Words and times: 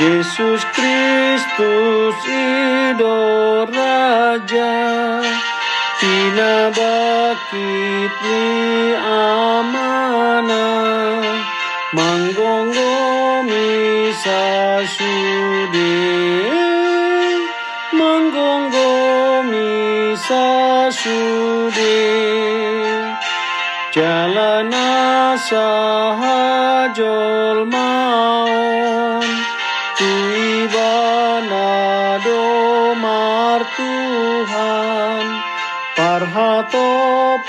Yesus 0.00 0.64
Kristus 0.72 2.16
Ido 2.24 3.68
Raja. 3.68 4.72
Tina 6.00 6.72
bakit 6.72 8.12
ni 8.24 8.96
amana? 8.96 10.64
Manggonggo 11.92 13.42
misa 13.44 14.80
sude 14.86 15.92
Manggonggo 17.92 18.88
misa 19.50 20.46
sude 20.94 21.98
Jalana 23.90 25.34
sahajol 25.34 26.69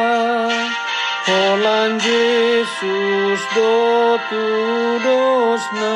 Holan 1.28 1.92
Yesus 2.02 3.42
do 3.56 3.74
tudosna 4.28 5.96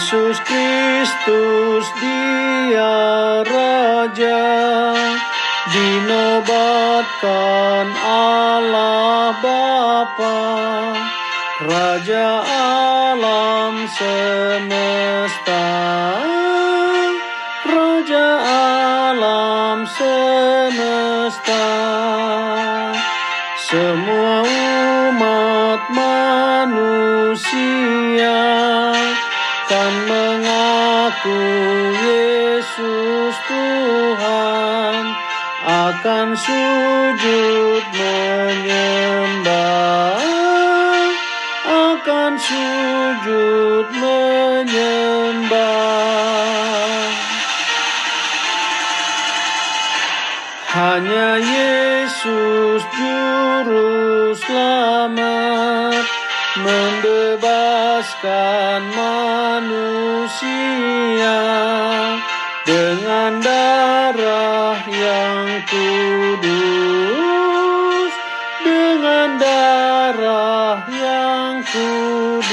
Yesus 0.00 0.40
Kristus 0.48 1.84
dia 2.00 3.44
Raja 3.44 4.96
Dinobatkan 5.68 7.20
Allah 8.00 9.36
Bapa 9.44 10.40
Raja 11.68 12.40
alam 12.48 13.84
semesta. 13.92 15.68
Raja 17.68 18.28
alam 19.12 19.84
semesta. 19.84 21.68
Semua 23.68 24.48
umat 24.48 25.92
manusia 25.92 27.60
mengaku 31.20 31.44
Yesus 32.00 33.36
Tuhan 33.44 35.12
Akan 35.60 36.32
sujud 36.32 37.84
menyembah. 37.92 40.16
Akan 41.68 42.40
sujud 42.40 43.92
menyembah. 43.92 45.60
Hanya 50.72 51.44
Yesus 51.44 52.80
juru 52.96 54.32
selamat 54.32 56.00
Membebaskan 56.64 58.80
manusia 58.96 60.09
Dengan 62.64 63.44
darah 63.44 64.80
yang 64.88 65.60
kudus 65.68 66.48
Dengan 68.64 69.36
darah 69.36 70.80
yang 70.88 71.60
kudus. 71.60 72.48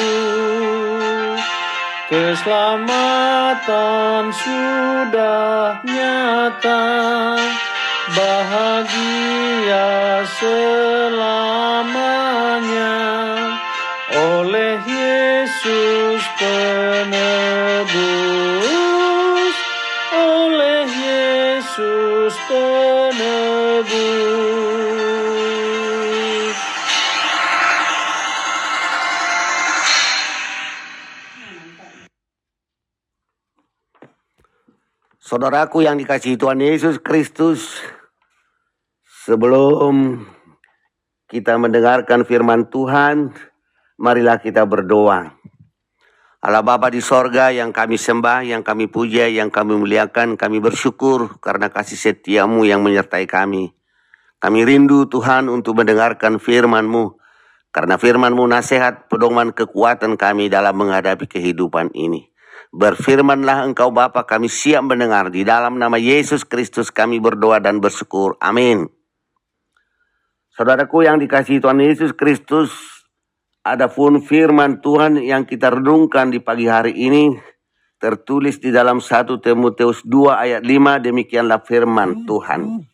Keselamatan 2.12 4.36
sudah 4.36 5.80
nyata 5.88 6.84
Bahagia 8.12 9.88
selamanya 10.36 10.97
Saudaraku 35.38 35.86
yang 35.86 36.02
dikasihi 36.02 36.34
Tuhan 36.34 36.58
Yesus 36.58 36.98
Kristus, 36.98 37.78
sebelum 39.06 40.26
kita 41.30 41.62
mendengarkan 41.62 42.26
firman 42.26 42.74
Tuhan, 42.74 43.38
marilah 44.02 44.42
kita 44.42 44.66
berdoa. 44.66 45.38
Allah 46.42 46.66
Bapa 46.66 46.90
di 46.90 47.06
sorga 47.06 47.54
yang 47.54 47.70
kami 47.70 48.02
sembah, 48.02 48.50
yang 48.50 48.66
kami 48.66 48.90
puja, 48.90 49.30
yang 49.30 49.54
kami 49.54 49.78
muliakan, 49.78 50.42
kami 50.42 50.58
bersyukur 50.58 51.38
karena 51.38 51.70
kasih 51.70 52.02
setiamu 52.02 52.66
yang 52.66 52.82
menyertai 52.82 53.30
kami. 53.30 53.78
Kami 54.42 54.66
rindu 54.66 55.06
Tuhan 55.06 55.54
untuk 55.54 55.78
mendengarkan 55.78 56.42
firman-Mu, 56.42 57.14
karena 57.70 58.02
firman-Mu 58.02 58.42
nasihat 58.50 59.06
pedoman 59.06 59.54
kekuatan 59.54 60.18
kami 60.18 60.50
dalam 60.50 60.74
menghadapi 60.74 61.30
kehidupan 61.30 61.94
ini. 61.94 62.26
Berfirmanlah 62.76 63.64
engkau 63.64 63.90
Bapa 63.92 64.28
kami 64.28 64.52
siap 64.52 64.84
mendengar. 64.84 65.32
Di 65.32 65.48
dalam 65.48 65.80
nama 65.80 65.96
Yesus 65.96 66.44
Kristus 66.44 66.92
kami 66.92 67.18
berdoa 67.24 67.64
dan 67.64 67.80
bersyukur. 67.80 68.36
Amin. 68.44 68.92
Saudaraku 70.58 71.06
yang 71.06 71.22
dikasihi 71.22 71.62
Tuhan 71.62 71.80
Yesus 71.80 72.18
Kristus, 72.18 72.74
ada 73.62 73.92
pun 73.92 74.20
firman 74.20 74.82
Tuhan 74.82 75.22
yang 75.22 75.46
kita 75.46 75.70
renungkan 75.70 76.34
di 76.34 76.42
pagi 76.42 76.66
hari 76.66 76.98
ini 76.98 77.36
tertulis 77.98 78.62
di 78.62 78.70
dalam 78.70 79.02
1 79.02 79.38
Timotius 79.42 80.06
2 80.06 80.34
ayat 80.34 80.62
5 80.62 81.06
demikianlah 81.06 81.62
firman 81.66 82.26
Tuhan. 82.26 82.86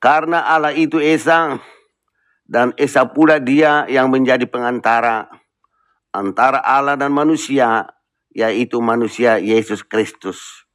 Karena 0.00 0.48
Allah 0.48 0.74
itu 0.76 1.00
Esa 1.00 1.56
dan 2.44 2.76
Esa 2.76 3.08
pula 3.08 3.40
dia 3.40 3.88
yang 3.88 4.12
menjadi 4.12 4.44
pengantara 4.44 5.28
antara 6.12 6.60
Allah 6.60 7.00
dan 7.00 7.12
manusia, 7.12 7.88
yaitu 8.32 8.80
manusia 8.80 9.38
Yesus 9.38 9.84
Kristus. 9.84 10.68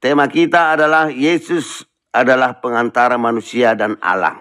Tema 0.00 0.26
kita 0.32 0.74
adalah 0.74 1.12
Yesus 1.12 1.84
adalah 2.10 2.58
pengantara 2.58 3.20
manusia 3.20 3.76
dan 3.76 4.00
Allah. 4.00 4.40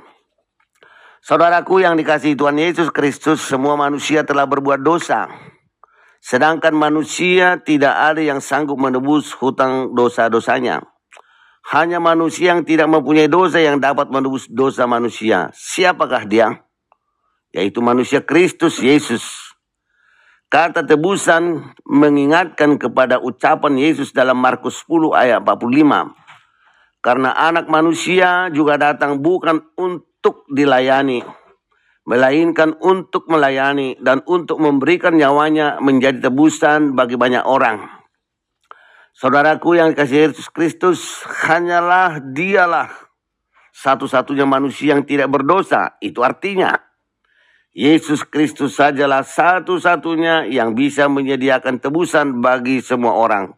Saudaraku 1.20 1.84
yang 1.84 2.00
dikasihi 2.00 2.34
Tuhan 2.34 2.58
Yesus 2.58 2.90
Kristus, 2.90 3.44
semua 3.44 3.76
manusia 3.76 4.24
telah 4.24 4.48
berbuat 4.48 4.82
dosa. 4.82 5.28
Sedangkan 6.24 6.76
manusia 6.76 7.60
tidak 7.60 7.96
ada 7.96 8.24
yang 8.24 8.40
sanggup 8.40 8.80
menebus 8.80 9.36
hutang 9.36 9.96
dosa-dosanya. 9.96 10.84
Hanya 11.70 12.02
manusia 12.02 12.56
yang 12.56 12.66
tidak 12.66 12.90
mempunyai 12.90 13.30
dosa 13.30 13.62
yang 13.62 13.78
dapat 13.78 14.10
menebus 14.10 14.50
dosa 14.50 14.90
manusia. 14.90 15.52
Siapakah 15.54 16.24
dia? 16.26 16.66
Yaitu 17.54 17.84
manusia 17.84 18.24
Kristus 18.24 18.82
Yesus. 18.82 19.49
Kata 20.50 20.82
tebusan 20.82 21.62
mengingatkan 21.86 22.82
kepada 22.82 23.22
ucapan 23.22 23.78
Yesus 23.78 24.10
dalam 24.10 24.42
Markus 24.42 24.82
10 24.82 25.14
ayat 25.14 25.46
45. 25.46 26.10
Karena 27.06 27.38
anak 27.38 27.70
manusia 27.70 28.50
juga 28.50 28.82
datang 28.82 29.22
bukan 29.22 29.62
untuk 29.78 30.50
dilayani, 30.50 31.22
melainkan 32.10 32.74
untuk 32.82 33.30
melayani 33.30 34.02
dan 34.02 34.26
untuk 34.26 34.58
memberikan 34.58 35.14
nyawanya 35.14 35.78
menjadi 35.86 36.18
tebusan 36.18 36.98
bagi 36.98 37.14
banyak 37.14 37.46
orang. 37.46 37.86
Saudaraku 39.14 39.78
yang 39.78 39.94
dikasih 39.94 40.34
Yesus 40.34 40.50
Kristus, 40.50 41.22
hanyalah 41.46 42.26
dialah 42.26 42.90
satu-satunya 43.70 44.50
manusia 44.50 44.98
yang 44.98 45.06
tidak 45.06 45.30
berdosa. 45.30 45.94
Itu 46.02 46.26
artinya, 46.26 46.89
Yesus 47.80 48.28
Kristus 48.28 48.76
sajalah 48.76 49.24
satu-satunya 49.24 50.52
yang 50.52 50.76
bisa 50.76 51.08
menyediakan 51.08 51.80
tebusan 51.80 52.44
bagi 52.44 52.84
semua 52.84 53.16
orang. 53.16 53.56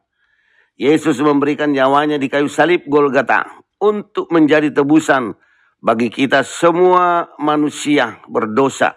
Yesus 0.78 1.18
memberikan 1.26 1.74
nyawanya 1.74 2.22
di 2.22 2.30
kayu 2.30 2.46
salib 2.46 2.86
Golgata 2.86 3.50
untuk 3.82 4.30
menjadi 4.30 4.70
tebusan 4.70 5.34
bagi 5.82 6.14
kita 6.14 6.46
semua 6.46 7.34
manusia 7.42 8.22
berdosa. 8.30 8.94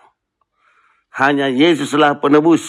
Hanya 1.16 1.48
Yesuslah 1.48 2.20
penebus. 2.20 2.68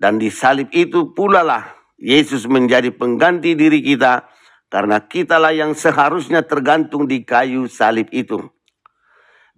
Dan 0.00 0.16
di 0.16 0.32
salib 0.32 0.72
itu 0.72 1.12
pula 1.12 1.44
lah 1.44 1.76
Yesus 2.00 2.48
menjadi 2.48 2.88
pengganti 2.88 3.52
diri 3.52 3.84
kita 3.84 4.24
karena 4.72 5.04
kitalah 5.04 5.52
yang 5.52 5.76
seharusnya 5.76 6.40
tergantung 6.48 7.04
di 7.04 7.20
kayu 7.20 7.68
salib 7.68 8.08
itu. 8.16 8.48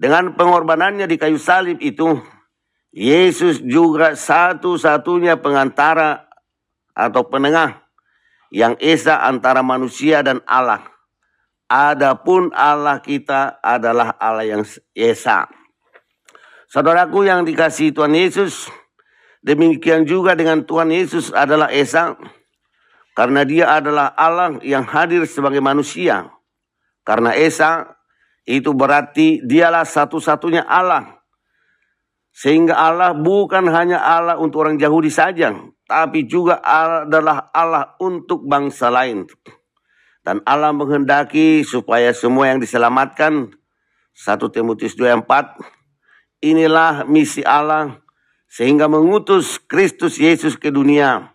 Dengan 0.01 0.33
pengorbanannya 0.33 1.05
di 1.05 1.21
kayu 1.21 1.37
salib 1.37 1.77
itu, 1.85 2.17
Yesus 2.89 3.61
juga 3.61 4.17
satu-satunya 4.17 5.37
pengantara 5.37 6.25
atau 6.97 7.29
penengah 7.29 7.85
yang 8.49 8.81
esa 8.81 9.21
antara 9.29 9.61
manusia 9.61 10.25
dan 10.25 10.41
Allah. 10.49 10.89
Adapun 11.69 12.49
Allah 12.57 12.99
kita 13.05 13.61
adalah 13.61 14.17
Allah 14.17 14.49
yang 14.49 14.65
esa. 14.97 15.47
Saudaraku 16.73 17.29
yang 17.29 17.45
dikasih 17.45 17.93
Tuhan 17.93 18.17
Yesus, 18.17 18.73
Demikian 19.41 20.05
juga 20.05 20.37
dengan 20.37 20.69
Tuhan 20.69 20.93
Yesus 20.93 21.33
adalah 21.33 21.73
Esa, 21.73 22.13
karena 23.17 23.41
dia 23.49 23.73
adalah 23.73 24.13
Allah 24.13 24.61
yang 24.61 24.85
hadir 24.85 25.25
sebagai 25.25 25.65
manusia. 25.65 26.29
Karena 27.09 27.33
Esa 27.33 27.89
itu 28.51 28.75
berarti 28.75 29.39
dialah 29.47 29.87
satu-satunya 29.87 30.67
Allah. 30.67 31.23
Sehingga 32.35 32.75
Allah 32.75 33.15
bukan 33.15 33.71
hanya 33.71 34.03
Allah 34.03 34.35
untuk 34.43 34.67
orang 34.67 34.75
Yahudi 34.75 35.07
saja, 35.07 35.55
tapi 35.87 36.27
juga 36.27 36.59
adalah 36.59 37.55
Allah 37.55 37.95
untuk 38.03 38.43
bangsa 38.51 38.91
lain. 38.91 39.31
Dan 40.27 40.43
Allah 40.43 40.75
menghendaki 40.75 41.63
supaya 41.63 42.11
semua 42.11 42.51
yang 42.51 42.59
diselamatkan. 42.59 43.55
1 44.15 44.51
Timotius 44.51 44.99
2:4 44.99 45.59
Inilah 46.43 47.07
misi 47.07 47.47
Allah 47.47 48.03
sehingga 48.51 48.91
mengutus 48.91 49.63
Kristus 49.63 50.19
Yesus 50.19 50.59
ke 50.59 50.75
dunia. 50.75 51.31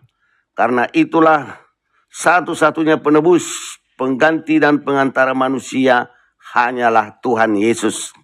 Karena 0.56 0.88
itulah 0.92 1.64
satu-satunya 2.12 3.00
penebus, 3.00 3.76
pengganti 4.00 4.56
dan 4.60 4.80
pengantara 4.80 5.36
manusia 5.36 6.15
hanyalah 6.54 7.18
Tuhan 7.24 7.58
Yesus. 7.58 8.14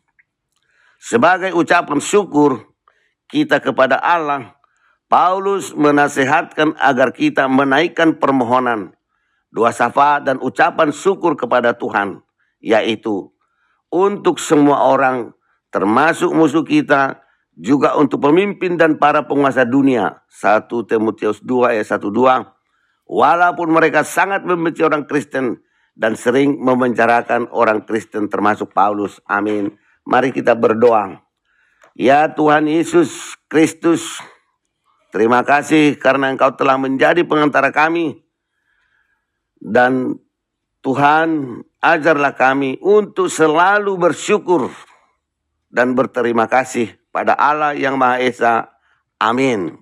Sebagai 1.03 1.51
ucapan 1.57 1.99
syukur 1.99 2.63
kita 3.27 3.59
kepada 3.59 3.99
Allah, 3.99 4.55
Paulus 5.11 5.75
menasehatkan 5.75 6.79
agar 6.79 7.11
kita 7.11 7.51
menaikkan 7.51 8.17
permohonan, 8.17 8.95
doa 9.51 9.75
syafaat 9.75 10.25
dan 10.25 10.39
ucapan 10.39 10.95
syukur 10.95 11.35
kepada 11.35 11.75
Tuhan, 11.75 12.23
yaitu 12.63 13.35
untuk 13.93 14.39
semua 14.39 14.89
orang, 14.89 15.35
termasuk 15.75 16.33
musuh 16.33 16.65
kita, 16.65 17.21
juga 17.53 17.93
untuk 18.01 18.25
pemimpin 18.25 18.81
dan 18.81 18.97
para 18.97 19.29
penguasa 19.29 19.69
dunia. 19.69 20.25
1 20.33 20.73
Timotius 20.89 21.45
2 21.45 21.77
ayat 21.77 21.85
1 21.85 22.09
2. 22.09 23.13
Walaupun 23.13 23.69
mereka 23.69 24.07
sangat 24.09 24.49
membenci 24.49 24.81
orang 24.81 25.05
Kristen 25.05 25.61
dan 25.93 26.17
sering 26.17 26.57
memenjarakan 26.59 27.53
orang 27.53 27.85
Kristen 27.85 28.29
termasuk 28.33 28.73
Paulus. 28.73 29.21
Amin. 29.29 29.77
Mari 30.03 30.33
kita 30.33 30.57
berdoa. 30.57 31.21
Ya 31.93 32.25
Tuhan 32.33 32.67
Yesus 32.67 33.37
Kristus, 33.53 34.19
terima 35.13 35.45
kasih 35.45 36.01
karena 36.01 36.33
Engkau 36.33 36.57
telah 36.57 36.81
menjadi 36.81 37.21
pengantara 37.23 37.69
kami. 37.69 38.25
Dan 39.63 40.19
Tuhan 40.83 41.63
ajarlah 41.79 42.35
kami 42.35 42.81
untuk 42.83 43.31
selalu 43.31 43.95
bersyukur 43.95 44.73
dan 45.71 45.95
berterima 45.95 46.51
kasih 46.51 46.91
pada 47.15 47.39
Allah 47.39 47.77
yang 47.77 47.95
Maha 47.95 48.19
Esa. 48.19 48.75
Amin. 49.23 49.79